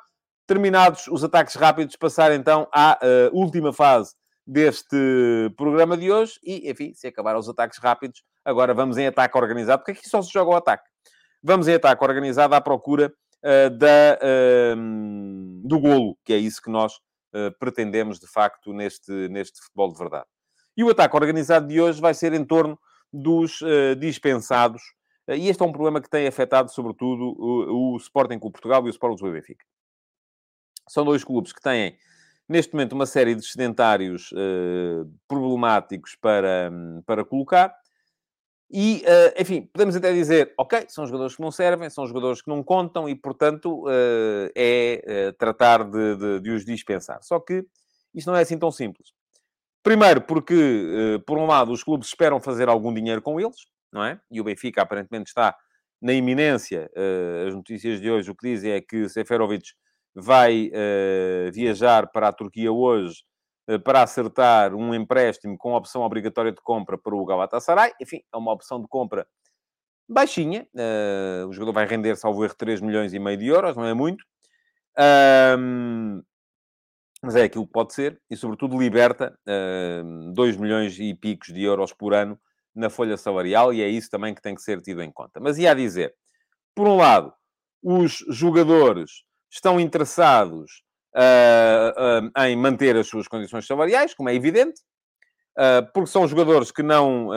[0.48, 4.14] Terminados os ataques rápidos, passar então à uh, última fase
[4.46, 4.96] deste
[5.58, 6.40] programa de hoje.
[6.42, 10.22] E, enfim, se acabaram os ataques rápidos, agora vamos em ataque organizado, porque aqui só
[10.22, 10.88] se joga o ataque.
[11.42, 13.12] Vamos em ataque organizado à procura
[13.44, 19.12] uh, da, uh, do golo, que é isso que nós uh, pretendemos, de facto, neste,
[19.28, 20.26] neste futebol de verdade.
[20.78, 22.78] E o ataque organizado de hoje vai ser em torno
[23.12, 23.58] dos
[23.98, 24.80] dispensados.
[25.26, 28.88] e este é um problema que tem afetado, sobretudo, o, o Sporting com Portugal e
[28.88, 29.66] o Sporting do Benfica.
[30.88, 31.98] São dois clubes que têm,
[32.48, 36.70] neste momento, uma série de sedentários uh, problemáticos para,
[37.04, 37.74] para colocar.
[38.70, 42.48] E, uh, enfim, podemos até dizer, ok, são jogadores que não servem, são jogadores que
[42.48, 47.18] não contam e, portanto, uh, é tratar de, de, de, os dispensar.
[47.22, 47.66] Só que
[48.14, 49.17] isto não é assim tão simples.
[49.82, 53.56] Primeiro, porque, por um lado, os clubes esperam fazer algum dinheiro com eles,
[53.92, 54.20] não é?
[54.30, 55.56] E o Benfica, aparentemente, está
[56.00, 56.90] na iminência.
[57.46, 59.72] as notícias de hoje o que dizem é que Seferovic
[60.14, 63.22] vai uh, viajar para a Turquia hoje
[63.84, 67.92] para acertar um empréstimo com opção obrigatória de compra para o Galatasaray.
[68.00, 69.26] Enfim, é uma opção de compra
[70.08, 70.66] baixinha.
[71.46, 74.24] O jogador vai render, salvo erro, 3 milhões e meio de euros, não é muito.
[77.22, 78.20] Mas é aquilo que pode ser.
[78.30, 82.38] E, sobretudo, liberta uh, 2 milhões e picos de euros por ano
[82.74, 83.72] na folha salarial.
[83.72, 85.40] E é isso também que tem que ser tido em conta.
[85.40, 86.14] Mas ia a dizer,
[86.74, 87.32] por um lado,
[87.82, 90.82] os jogadores estão interessados
[91.14, 94.80] uh, uh, em manter as suas condições salariais, como é evidente,
[95.58, 97.30] uh, porque são jogadores que não.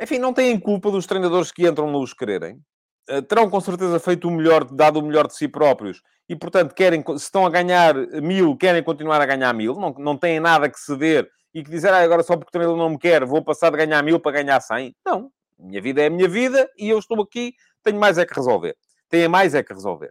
[0.00, 2.60] enfim, não têm culpa dos treinadores que entram no os quererem.
[3.28, 7.02] Terão com certeza feito o melhor, dado o melhor de si próprios, e portanto, querem,
[7.02, 10.78] se estão a ganhar mil, querem continuar a ganhar mil, não, não têm nada que
[10.78, 13.70] ceder e que dizer, ah, agora só porque o treinador não me quer, vou passar
[13.70, 14.94] de ganhar mil para ganhar cem.
[15.04, 15.30] Não.
[15.58, 18.74] Minha vida é a minha vida e eu estou aqui, tenho mais é que resolver
[19.12, 20.10] têm mais é que resolver.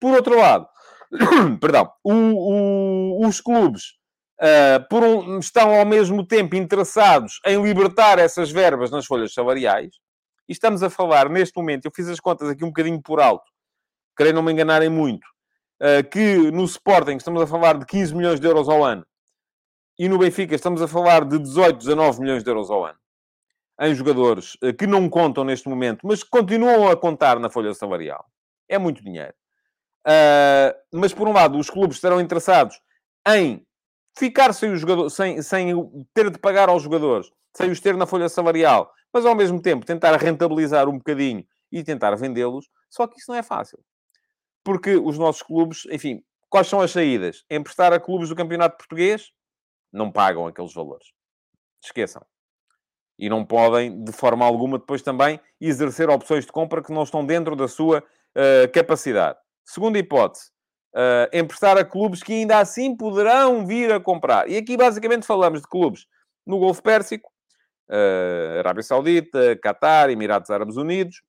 [0.00, 0.68] Por outro lado,
[1.60, 3.96] perdão, o, o, os clubes
[4.40, 9.96] uh, um, estão ao mesmo tempo interessados em libertar essas verbas nas folhas salariais.
[10.48, 13.50] E estamos a falar, neste momento, eu fiz as contas aqui um bocadinho por alto,
[14.14, 15.24] creio não me enganarem muito,
[15.82, 19.04] uh, que no Sporting estamos a falar de 15 milhões de euros ao ano.
[19.98, 22.98] e no Benfica estamos a falar de 18, 19 milhões de euros ao ano
[23.80, 28.24] em jogadores eh, que não contam neste momento, mas continuam a contar na folha salarial.
[28.68, 29.34] É muito dinheiro.
[30.06, 32.80] Uh, mas, por um lado, os clubes estarão interessados
[33.26, 33.66] em
[34.16, 35.74] ficar sem, o jogador, sem, sem
[36.14, 39.86] ter de pagar aos jogadores, sem os ter na folha salarial, mas, ao mesmo tempo,
[39.86, 42.68] tentar rentabilizar um bocadinho e tentar vendê-los.
[42.90, 43.78] Só que isso não é fácil.
[44.62, 47.42] Porque os nossos clubes, enfim, quais são as saídas?
[47.50, 49.30] Emprestar a clubes do Campeonato Português?
[49.90, 51.06] Não pagam aqueles valores.
[51.82, 52.22] Esqueçam
[53.18, 57.24] e não podem, de forma alguma, depois também exercer opções de compra que não estão
[57.24, 59.38] dentro da sua uh, capacidade.
[59.64, 60.50] Segunda hipótese,
[60.94, 64.46] uh, emprestar a clubes que ainda assim poderão vir a comprar.
[64.46, 66.06] E aqui, basicamente, falamos de clubes
[66.46, 67.32] no Golfo Pérsico,
[67.88, 71.22] uh, Arábia Saudita, Catar, Emirados Árabes Unidos,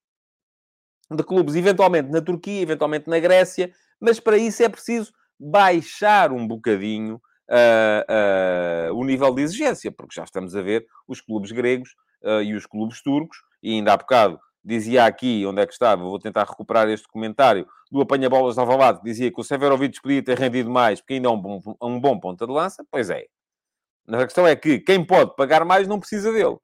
[1.09, 6.47] de clubes eventualmente na Turquia, eventualmente na Grécia, mas para isso é preciso baixar um
[6.47, 11.95] bocadinho uh, uh, o nível de exigência, porque já estamos a ver os clubes gregos
[12.23, 16.03] uh, e os clubes turcos, e ainda há bocado dizia aqui, onde é que estava,
[16.03, 20.21] vou tentar recuperar este comentário, do apanha-bolas de Alvalade, que dizia que o Severovic podia
[20.21, 23.27] ter rendido mais, porque ainda é um bom, um bom ponta de lança, pois é.
[24.07, 26.57] Mas a questão é que quem pode pagar mais não precisa dele.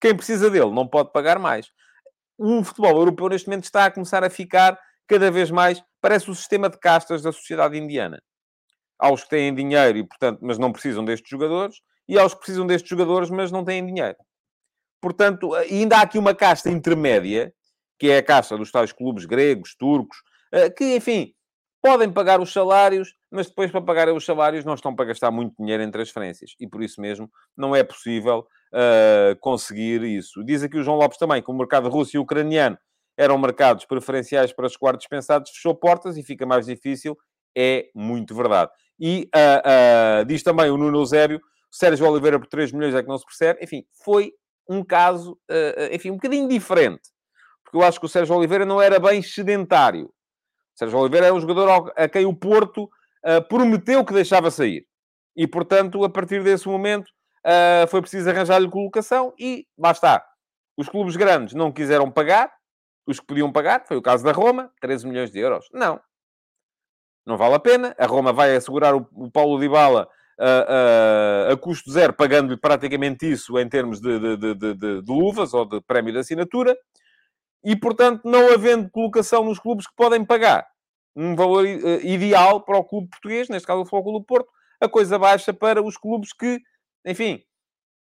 [0.00, 1.70] Quem precisa dele não pode pagar mais.
[2.38, 6.34] O futebol europeu, neste momento, está a começar a ficar cada vez mais, parece o
[6.34, 8.20] sistema de castas da sociedade indiana
[8.98, 11.76] aos que têm dinheiro e, portanto, mas não precisam destes jogadores,
[12.08, 14.16] e aos que precisam destes jogadores, mas não têm dinheiro.
[15.00, 17.52] Portanto, ainda há aqui uma casta intermédia,
[17.98, 20.18] que é a casta dos tais clubes gregos, turcos,
[20.52, 21.32] eh, que, enfim,
[21.80, 25.54] podem pagar os salários, mas depois, para pagarem os salários, não estão para gastar muito
[25.58, 26.54] dinheiro em transferências.
[26.58, 30.42] E por isso mesmo não é possível uh, conseguir isso.
[30.44, 32.78] Diz aqui o João Lopes também que o mercado russo e ucraniano
[33.16, 37.18] eram mercados preferenciais para escoar dispensados, fechou portas e fica mais difícil.
[37.56, 38.70] É muito verdade.
[38.98, 43.08] E uh, uh, diz também o Nuno Eusébio, Sérgio Oliveira por 3 milhões é que
[43.08, 43.62] não se percebe.
[43.62, 44.32] Enfim, foi
[44.70, 45.38] um caso,
[45.92, 47.02] enfim, um bocadinho diferente.
[47.64, 50.06] Porque eu acho que o Sérgio Oliveira não era bem sedentário.
[50.06, 52.88] O Sérgio Oliveira era um jogador a quem o Porto
[53.48, 54.86] prometeu que deixava sair.
[55.36, 57.10] E, portanto, a partir desse momento,
[57.88, 60.24] foi preciso arranjar-lhe colocação e lá está.
[60.76, 62.52] Os clubes grandes não quiseram pagar,
[63.06, 65.66] os que podiam pagar, foi o caso da Roma, 13 milhões de euros.
[65.72, 66.00] Não,
[67.28, 67.94] não vale a pena.
[67.98, 73.58] A Roma vai assegurar o, Paulo Dybala a, a, a custo zero, pagando-lhe praticamente isso
[73.58, 76.76] em termos de, de, de, de, de luvas ou de prémio de assinatura.
[77.62, 80.66] E, portanto, não havendo colocação nos clubes que podem pagar
[81.18, 84.48] um valor uh, ideal para o clube português, neste caso o Futebol Clube Porto,
[84.80, 86.60] a coisa baixa para os clubes que,
[87.04, 87.42] enfim,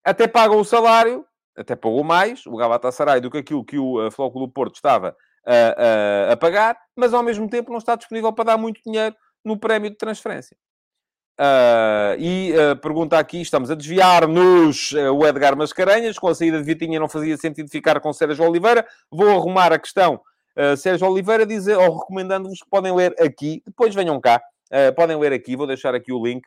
[0.03, 1.25] até pagam o salário,
[1.57, 5.15] até pagou mais, o Galatasaray, do que aquilo que o uh, Futebol Clube Porto estava
[5.45, 9.15] a, a, a, pagar, mas ao mesmo tempo não está disponível para dar muito dinheiro
[9.43, 10.57] no prémio de transferência.
[11.39, 16.57] Uh, e uh, pergunta aqui, estamos a desviar-nos uh, o Edgar Mascarenhas, com a saída
[16.57, 18.85] de Vitinha não fazia sentido ficar com Sérgio Oliveira.
[19.11, 20.21] Vou arrumar a questão.
[20.77, 24.41] Sérgio Oliveira diz, ou recomendando-vos que podem ler aqui, depois venham cá,
[24.95, 26.43] podem ler aqui, vou deixar aqui o link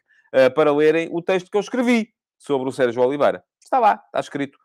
[0.55, 3.43] para lerem o texto que eu escrevi sobre o Sérgio Oliveira.
[3.63, 4.59] Está lá, está escrito.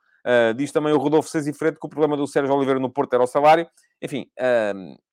[0.56, 3.28] diz também o Rodolfo Frente que o problema do Sérgio Oliveira no Porto era o
[3.28, 3.68] salário.
[4.02, 4.28] Enfim,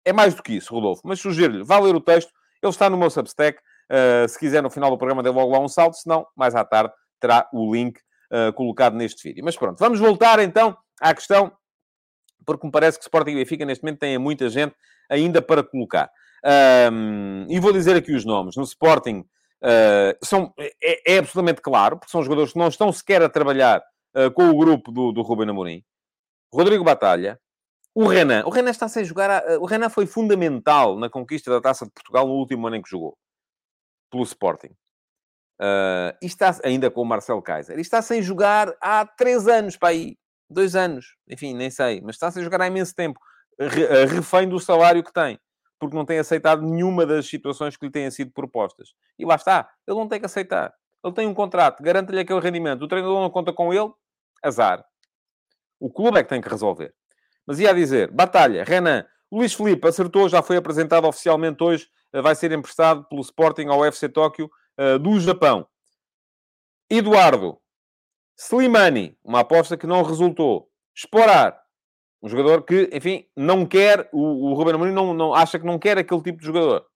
[0.05, 1.03] é mais do que isso, Rodolfo.
[1.05, 2.33] Mas sugiro-lhe, vá ler o texto.
[2.63, 3.59] Ele está no meu Substack.
[3.91, 5.97] Uh, se quiser, no final do programa, dê logo lá um salto.
[5.97, 7.99] Se não, mais à tarde, terá o link
[8.31, 9.45] uh, colocado neste vídeo.
[9.45, 11.51] Mas pronto, vamos voltar então à questão,
[12.45, 14.75] porque me parece que Sporting e Benfica, neste momento, têm muita gente
[15.09, 16.11] ainda para colocar.
[16.93, 18.57] Um, e vou dizer aqui os nomes.
[18.57, 19.21] No Sporting,
[19.63, 23.83] uh, são, é, é, absolutamente claro, porque são jogadores que não estão sequer a trabalhar
[24.35, 25.85] com o grupo do, do Ruben Amorim.
[26.53, 27.39] Rodrigo Batalha,
[27.95, 28.45] o Renan.
[28.45, 29.45] O Renan está sem jogar.
[29.61, 32.91] O Renan foi fundamental na conquista da Taça de Portugal no último ano em que
[32.91, 33.17] jogou.
[34.11, 34.75] Pelo Sporting.
[35.61, 37.79] Uh, e está ainda com o Marcelo Kaiser.
[37.79, 40.17] E está sem jogar há três anos para aí.
[40.51, 41.15] Dois anos.
[41.29, 42.01] Enfim, nem sei.
[42.01, 43.21] Mas está sem jogar há imenso tempo.
[43.59, 45.39] Re, refém do salário que tem.
[45.79, 48.91] Porque não tem aceitado nenhuma das situações que lhe têm sido propostas.
[49.19, 49.71] E lá está.
[49.87, 50.75] Ele não tem que aceitar.
[51.05, 51.83] Ele tem um contrato.
[51.83, 52.83] Garante-lhe aquele rendimento.
[52.83, 53.91] O treinador não conta com ele.
[54.43, 54.85] Azar.
[55.79, 56.93] O clube é que tem que resolver.
[57.47, 62.21] Mas ia a dizer, batalha, Renan, Luís Felipe acertou, já foi apresentado oficialmente hoje, eh,
[62.21, 65.67] vai ser emprestado pelo Sporting ao FC Tóquio uh, do Japão.
[66.91, 67.59] Eduardo,
[68.41, 70.71] Slimani, uma aposta que não resultou.
[70.97, 71.61] Esporar,
[72.23, 75.79] um jogador que, enfim, não quer, o, o Ruben Amorim não, não, acha que não
[75.79, 76.87] quer aquele tipo de jogador.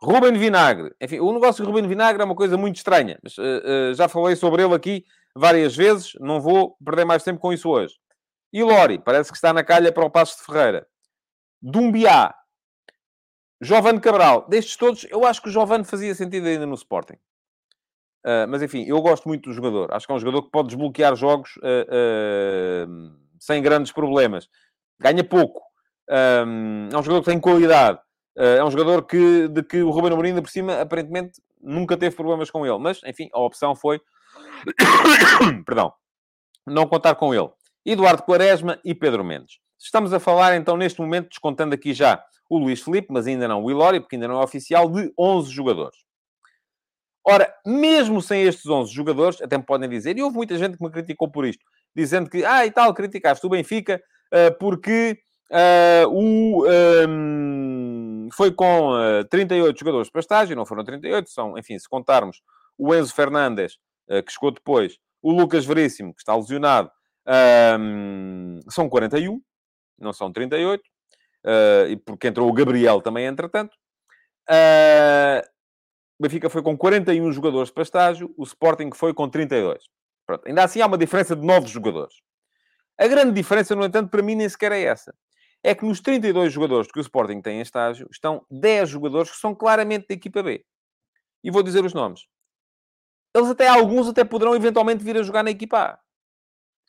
[0.00, 3.42] Ruben Vinagre, enfim, o negócio de Ruben Vinagre é uma coisa muito estranha, mas uh,
[3.42, 5.04] uh, já falei sobre ele aqui
[5.36, 7.94] várias vezes, não vou perder mais tempo com isso hoje.
[8.50, 10.86] E Lori, parece que está na calha para o Passo de Ferreira.
[11.60, 12.34] Dumbiá.
[13.60, 14.46] Jovane Cabral.
[14.48, 17.18] Destes todos, eu acho que o Jovane fazia sentido ainda no Sporting.
[18.24, 19.92] Uh, mas enfim, eu gosto muito do jogador.
[19.92, 24.48] Acho que é um jogador que pode desbloquear jogos uh, uh, sem grandes problemas.
[25.00, 25.60] Ganha pouco.
[26.08, 27.98] Um, é um jogador que tem qualidade.
[28.36, 32.50] é um jogador que, de que o Ruben Amorim, por cima, aparentemente nunca teve problemas
[32.50, 32.78] com ele.
[32.78, 34.00] Mas, enfim, a opção foi...
[35.66, 35.92] Perdão.
[36.66, 37.50] Não contar com ele.
[37.84, 39.58] Eduardo Quaresma e Pedro Mendes.
[39.78, 43.64] Estamos a falar, então, neste momento, descontando aqui já o Luís Felipe, mas ainda não
[43.64, 45.98] o Ilório, porque ainda não é oficial, de 11 jogadores.
[47.24, 50.82] Ora, mesmo sem estes 11 jogadores, até me podem dizer, e houve muita gente que
[50.82, 55.18] me criticou por isto, dizendo que, ah, e tal, criticaste o Benfica uh, porque
[55.50, 56.66] uh, o,
[57.08, 61.88] um, foi com uh, eh, 38 jogadores para estágio, não foram 38, são, enfim, se
[61.88, 62.42] contarmos
[62.76, 63.78] o Enzo Fernandes,
[64.26, 66.90] que chegou depois, o Lucas Veríssimo, que está lesionado,
[67.78, 69.40] um, são 41,
[69.98, 70.82] não são 38,
[71.88, 73.74] e porque entrou o Gabriel também, entretanto.
[74.50, 75.51] Uh,
[76.18, 79.84] o Benfica foi com 41 jogadores para estágio, o Sporting foi com 32.
[80.26, 80.46] Pronto.
[80.46, 82.14] Ainda assim há uma diferença de 9 jogadores.
[82.98, 85.14] A grande diferença, no entanto, para mim nem sequer é essa.
[85.62, 89.36] É que nos 32 jogadores que o Sporting tem em estágio, estão 10 jogadores que
[89.36, 90.64] são claramente da equipa B.
[91.42, 92.26] E vou dizer os nomes.
[93.34, 95.98] Eles até, alguns até poderão eventualmente vir a jogar na equipa A.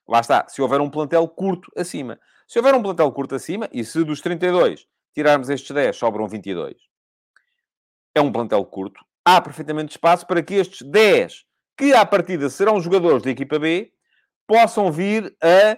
[0.07, 2.19] Lá está, se houver um plantel curto acima.
[2.47, 6.75] Se houver um plantel curto acima, e se dos 32 tirarmos estes 10, sobram 22.
[8.13, 11.43] É um plantel curto há perfeitamente espaço para que estes 10,
[11.77, 13.91] que à partida serão jogadores da equipa B,
[14.47, 15.77] possam vir a,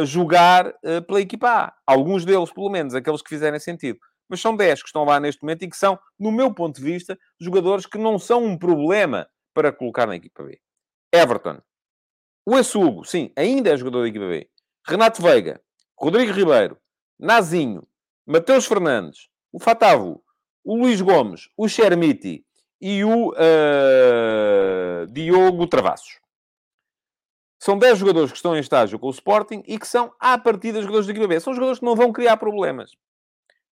[0.00, 1.74] a jogar uh, pela equipa A.
[1.86, 3.98] Alguns deles, pelo menos, aqueles que fizerem sentido.
[4.28, 6.82] Mas são 10 que estão lá neste momento e que são, no meu ponto de
[6.82, 10.60] vista, jogadores que não são um problema para colocar na equipa B.
[11.12, 11.60] Everton.
[12.44, 14.48] O Assugo, sim, ainda é jogador da equipa B.
[14.86, 15.60] Renato Veiga.
[15.98, 16.76] Rodrigo Ribeiro.
[17.18, 17.86] Nazinho.
[18.26, 19.28] Mateus Fernandes.
[19.52, 20.22] O Fatavo.
[20.64, 21.48] O Luís Gomes.
[21.56, 22.44] O Chermiti
[22.80, 26.20] e o uh, Diogo Travassos.
[27.58, 30.80] São 10 jogadores que estão em estágio com o Sporting e que são, à partida,
[30.80, 31.40] jogadores da equipa B.
[31.40, 32.92] São jogadores que não vão criar problemas.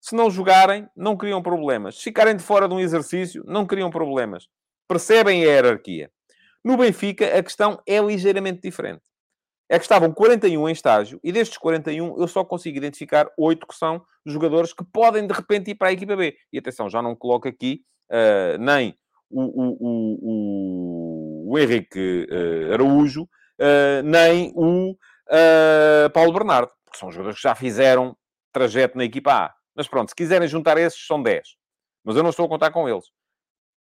[0.00, 1.96] Se não jogarem, não criam problemas.
[1.96, 4.48] Se ficarem de fora de um exercício, não criam problemas.
[4.88, 6.10] Percebem a hierarquia.
[6.64, 9.02] No Benfica, a questão é ligeiramente diferente.
[9.68, 13.74] É que estavam 41 em estágio e destes 41 eu só consigo identificar 8 que
[13.74, 16.36] são jogadores que podem de repente ir para a equipa B.
[16.52, 18.96] E atenção, já não coloco aqui uh, nem
[19.30, 19.76] o, o,
[21.48, 24.96] o, o Henrique uh, Araújo, uh, nem o
[26.12, 28.16] Paulo Bernardo, porque são jogadores que já fizeram
[28.52, 29.54] trajeto na equipa A.
[29.74, 31.56] Mas pronto, se quiserem juntar esses, são 10.
[32.04, 33.06] Mas eu não estou a contar com eles.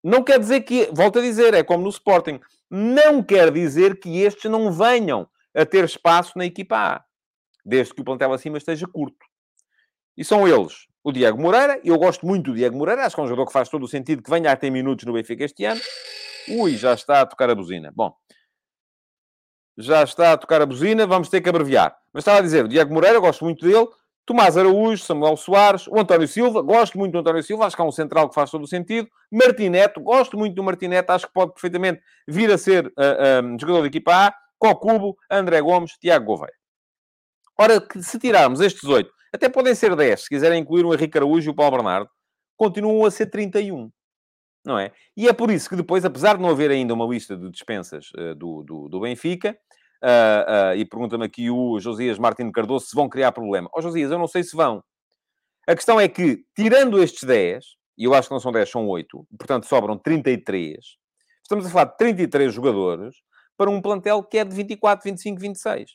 [0.02, 2.40] Não quer dizer que, volto a dizer, é como no Sporting,
[2.70, 7.04] não quer dizer que estes não venham a ter espaço na equipa A,
[7.64, 9.26] desde que o plantel acima esteja curto.
[10.16, 11.80] E são eles o Diego Moreira.
[11.84, 13.06] Eu gosto muito do Diego Moreira.
[13.06, 15.04] Acho que é um jogador que faz todo o sentido que venha a ter minutos
[15.04, 15.80] no Benfica este ano.
[16.48, 17.92] Ui, já está a tocar a buzina.
[17.94, 18.12] Bom,
[19.78, 21.06] já está a tocar a buzina.
[21.06, 21.96] Vamos ter que abreviar.
[22.12, 23.86] Mas estava a dizer, o Diego Moreira, gosto muito dele.
[24.24, 27.84] Tomás Araújo, Samuel Soares, o António Silva, gosto muito do António Silva, acho que é
[27.84, 29.08] um central que faz todo o sentido.
[29.30, 33.82] Martineto, gosto muito do Martineto, acho que pode perfeitamente vir a ser uh, uh, jogador
[33.82, 34.34] da equipa A.
[34.58, 36.52] Cocubo, André Gomes, Tiago Gouveia.
[37.56, 41.48] Ora, se tirarmos estes oito até podem ser 10, se quiserem incluir o Henrique Araújo
[41.48, 42.10] e o Paulo Bernardo.
[42.56, 43.90] Continuam a ser 31.
[44.64, 44.92] Não é?
[45.16, 48.10] E é por isso que depois, apesar de não haver ainda uma lista de dispensas
[48.18, 49.56] uh, do, do, do, Benfica,
[50.02, 53.68] uh, uh, e pergunta-me aqui o Josias Martins Cardoso se vão criar problema.
[53.72, 54.82] Ó oh, Josias, eu não sei se vão.
[55.68, 57.64] A questão é que, tirando estes 10,
[57.96, 60.76] e eu acho que não são 10, são 8, portanto sobram 33,
[61.42, 63.16] estamos a falar de 33 jogadores
[63.56, 65.90] para um plantel que é de 24, 25, 26.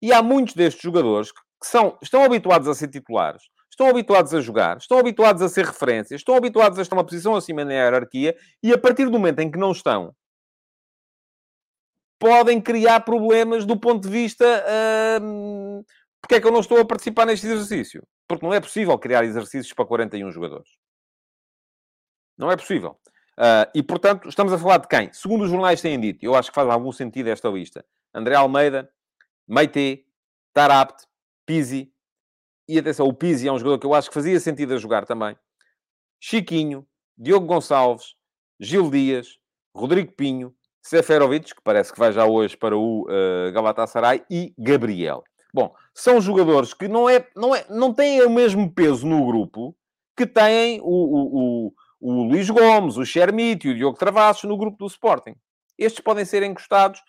[0.00, 4.34] E há muitos destes jogadores que que são, estão habituados a ser titulares, estão habituados
[4.34, 7.72] a jogar, estão habituados a ser referências, estão habituados a estar uma posição acima na
[7.72, 10.14] hierarquia e a partir do momento em que não estão,
[12.18, 14.44] podem criar problemas do ponto de vista.
[15.22, 15.84] Hum,
[16.20, 18.02] porque é que eu não estou a participar neste exercício?
[18.26, 20.68] Porque não é possível criar exercícios para 41 jogadores.
[22.36, 22.98] Não é possível.
[23.38, 25.12] Uh, e, portanto, estamos a falar de quem?
[25.12, 27.84] Segundo os jornais têm dito, eu acho que faz algum sentido esta lista.
[28.12, 28.90] André Almeida,
[29.46, 30.04] Meite,
[30.52, 31.06] Tarapt,
[31.48, 31.90] Pizzi.
[32.68, 35.06] E atenção, o Pizzi é um jogador que eu acho que fazia sentido a jogar
[35.06, 35.34] também.
[36.20, 36.86] Chiquinho,
[37.16, 38.14] Diogo Gonçalves,
[38.60, 39.38] Gil Dias,
[39.74, 45.24] Rodrigo Pinho, Seferovic, que parece que vai já hoje para o uh, Galatasaray, e Gabriel.
[45.54, 49.74] Bom, são jogadores que não, é, não, é, não têm o mesmo peso no grupo
[50.14, 54.58] que têm o, o, o, o Luís Gomes, o Chermite e o Diogo Travassos no
[54.58, 55.34] grupo do Sporting.
[55.78, 57.00] Estes podem ser encostados,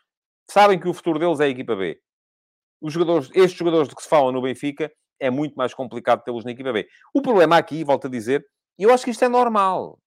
[0.49, 1.99] sabem que o futuro deles é a equipa B
[2.81, 6.45] os jogadores, estes jogadores de que se fala no Benfica, é muito mais complicado tê-los
[6.45, 6.87] na equipa B.
[7.13, 8.45] O problema aqui, volto a dizer,
[8.77, 9.99] eu acho que isto é normal.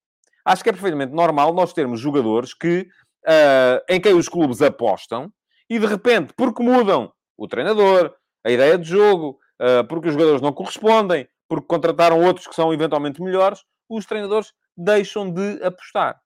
[0.45, 2.89] Acho que é perfeitamente normal nós termos jogadores que
[3.27, 5.31] uh, em quem os clubes apostam
[5.69, 8.15] e, de repente, porque mudam o treinador,
[8.45, 12.73] a ideia de jogo, uh, porque os jogadores não correspondem, porque contrataram outros que são
[12.73, 16.19] eventualmente melhores, os treinadores deixam de apostar.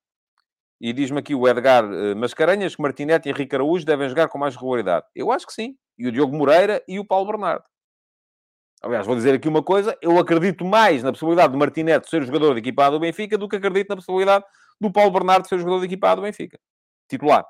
[0.81, 4.39] E diz-me aqui o Edgar uh, Mascarenhas que Martinete e Henrique Araújo devem jogar com
[4.39, 5.07] mais regularidade.
[5.15, 5.75] Eu acho que sim.
[5.99, 7.65] E o Diogo Moreira e o Paulo Bernardo.
[8.83, 12.55] Aliás, vou dizer aqui uma coisa: eu acredito mais na possibilidade de Martinete ser jogador
[12.55, 14.45] de equipa do Benfica do que acredito na possibilidade
[14.81, 16.59] do Paulo Bernardo ser jogador de equipa do Benfica.
[17.09, 17.47] Titular.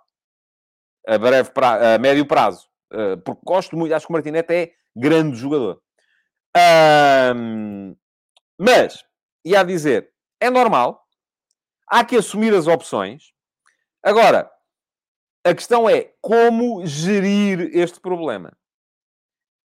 [1.06, 1.94] A breve pra...
[1.94, 2.68] a médio prazo.
[2.92, 5.80] Uh, porque gosto muito, acho que o Martinete é grande jogador.
[7.34, 7.94] Um,
[8.58, 9.04] mas,
[9.44, 11.04] ia a dizer, é normal,
[11.86, 13.32] há que assumir as opções.
[14.02, 14.50] Agora,
[15.46, 18.52] a questão é como gerir este problema.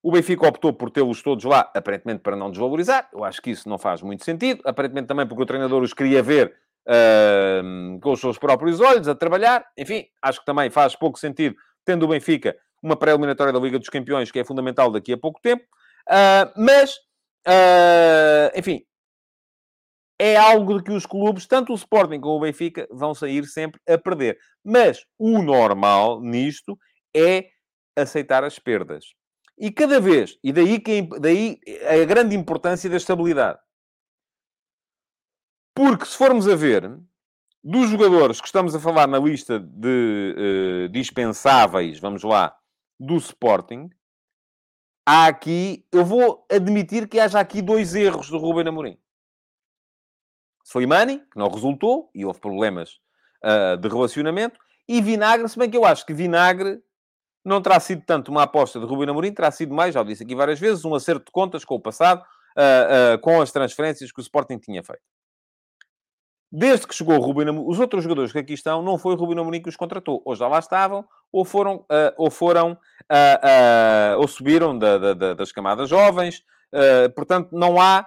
[0.04, 3.10] O Benfica optou por tê-los todos lá, aparentemente para não desvalorizar.
[3.12, 4.62] Eu acho que isso não faz muito sentido.
[4.64, 6.56] Aparentemente também porque o treinador os queria ver
[6.88, 9.66] uh, com os seus próprios olhos, a trabalhar.
[9.76, 13.90] Enfim, acho que também faz pouco sentido, tendo o Benfica uma pré-eliminatória da Liga dos
[13.90, 15.64] Campeões, que é fundamental daqui a pouco tempo.
[16.08, 16.96] Uh, mas,
[17.48, 18.84] uh, enfim,
[20.22, 23.82] é algo de que os clubes, tanto o Sporting como o Benfica, vão sair sempre
[23.90, 24.38] a perder.
[24.64, 26.78] Mas o normal nisto
[27.12, 27.50] é
[27.96, 29.04] aceitar as perdas.
[29.58, 31.60] E cada vez, e daí, que, daí
[31.90, 33.58] a grande importância da estabilidade.
[35.74, 37.00] Porque se formos a ver,
[37.64, 40.36] dos jogadores que estamos a falar na lista de
[40.86, 42.56] uh, dispensáveis, vamos lá,
[43.00, 43.90] do Sporting,
[45.04, 49.02] há aqui, eu vou admitir que haja aqui dois erros do Ruben Amorim.
[50.72, 53.00] Slimani, que não resultou, e houve problemas
[53.44, 54.58] uh, de relacionamento,
[54.88, 56.82] e Vinagre, se bem que eu acho que Vinagre
[57.44, 60.24] não terá sido tanto uma aposta de Ruben Amorim, terá sido mais, já o disse
[60.24, 64.12] aqui várias vezes, um acerto de contas com o passado, uh, uh, com as transferências
[64.12, 65.02] que o Sporting tinha feito.
[66.52, 69.18] Desde que chegou o Ruben Amorim, os outros jogadores que aqui estão, não foi o
[69.18, 70.22] Ruben Amorim que os contratou.
[70.26, 72.78] Ou já lá estavam, ou foram, uh, ou foram,
[74.18, 76.44] ou subiram da, da, das camadas jovens.
[77.16, 78.06] portanto, não há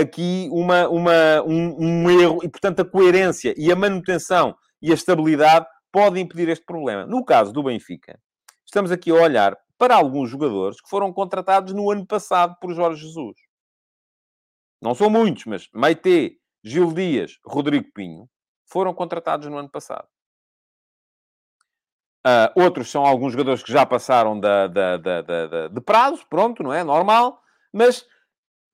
[0.00, 2.40] aqui uma, uma, um, um erro.
[2.42, 7.06] E, portanto, a coerência e a manutenção e a estabilidade podem impedir este problema.
[7.06, 8.18] No caso do Benfica,
[8.64, 13.02] estamos aqui a olhar para alguns jogadores que foram contratados no ano passado por Jorge
[13.02, 13.36] Jesus.
[14.80, 18.28] Não são muitos, mas Meite, Gil Dias, Rodrigo Pinho
[18.66, 20.06] foram contratados no ano passado.
[22.26, 26.72] Uh, outros são alguns jogadores que já passaram da, da, da, de prazo, pronto, não
[26.72, 26.82] é?
[26.82, 27.40] Normal.
[27.72, 28.04] Mas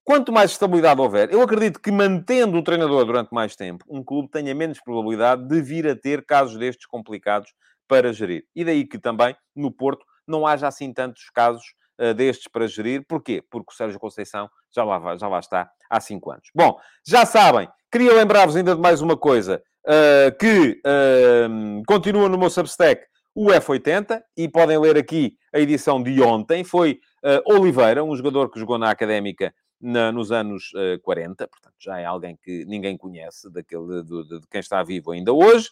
[0.04, 4.30] quanto mais estabilidade houver, eu acredito que mantendo o treinador durante mais tempo, um clube
[4.30, 7.52] tenha menos probabilidade de vir a ter casos destes complicados
[7.88, 8.44] para gerir.
[8.54, 11.62] E daí que também, no Porto, não haja assim tantos casos
[12.00, 13.04] uh, destes para gerir.
[13.06, 13.42] Porquê?
[13.50, 16.48] Porque o Sérgio Conceição já lá, já lá está há cinco anos.
[16.54, 22.38] Bom, já sabem, queria lembrar-vos ainda de mais uma coisa, uh, que uh, continua no
[22.38, 27.00] meu Substack o F80, e podem ler aqui a edição de ontem, foi
[27.46, 30.70] Oliveira, um jogador que jogou na Académica na, nos anos
[31.02, 35.10] 40, portanto já é alguém que ninguém conhece, daquele, de, de, de quem está vivo
[35.10, 35.68] ainda hoje.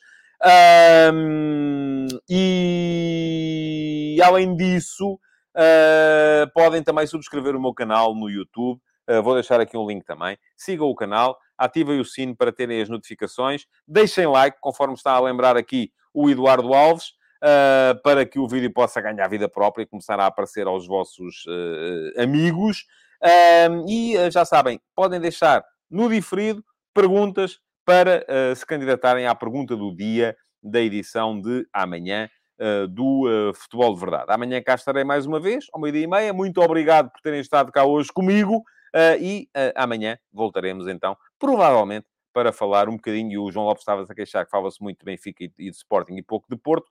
[1.12, 8.80] Um, e além disso, uh, podem também subscrever o meu canal no YouTube.
[9.08, 10.38] Uh, vou deixar aqui um link também.
[10.56, 13.66] Sigam o canal, ativem o sino para terem as notificações.
[13.86, 17.08] Deixem like, conforme está a lembrar aqui o Eduardo Alves,
[17.42, 21.44] uh, para que o vídeo possa ganhar vida própria e começar a aparecer aos vossos
[22.16, 22.86] amigos.
[23.88, 26.64] E já sabem, podem deixar no diferido
[26.94, 32.28] perguntas para uh, se candidatarem à pergunta do dia da edição de amanhã
[32.60, 34.26] uh, do uh, Futebol de Verdade.
[34.28, 36.32] Amanhã cá estarei mais uma vez, ao meio-dia e meia.
[36.32, 38.62] Muito obrigado por terem estado cá hoje comigo
[39.20, 43.30] e amanhã voltaremos então, provavelmente, para falar um bocadinho.
[43.30, 45.76] E o João Lopes estava a queixar que fala-se muito de Benfica e, e de
[45.76, 46.90] Sporting e pouco de Porto.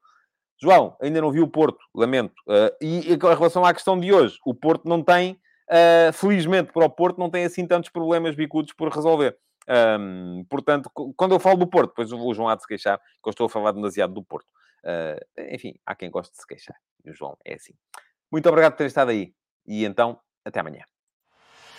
[0.62, 2.36] João, ainda não vi o Porto, lamento.
[2.82, 5.38] e em relação à questão de hoje, o Porto não tem,
[6.14, 9.38] felizmente para o Porto, não tem assim tantos problemas bicudos por resolver.
[9.70, 13.28] Um, portanto, quando eu falo do Porto, depois o João há de se queixar que
[13.28, 14.48] eu estou a falar demasiado do Porto.
[14.84, 16.76] Uh, enfim, há quem goste de se queixar.
[17.06, 17.74] E o João é assim.
[18.32, 19.34] Muito obrigado por ter estado aí.
[19.68, 20.84] E então, até amanhã.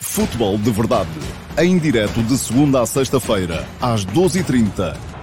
[0.00, 1.10] Futebol de Verdade.
[1.58, 5.19] Em direto de segunda a sexta-feira, às 12h30